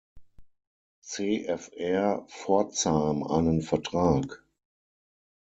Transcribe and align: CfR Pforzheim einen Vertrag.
CfR 1.03 2.25
Pforzheim 2.27 3.21
einen 3.23 3.61
Vertrag. 3.61 4.43